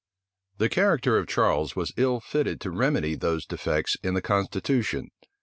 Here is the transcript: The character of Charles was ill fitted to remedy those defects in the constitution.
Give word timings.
The 0.57 0.67
character 0.67 1.15
of 1.19 1.27
Charles 1.27 1.75
was 1.75 1.93
ill 1.95 2.19
fitted 2.19 2.59
to 2.61 2.71
remedy 2.71 3.13
those 3.13 3.45
defects 3.45 3.97
in 4.01 4.15
the 4.15 4.21
constitution. 4.23 5.11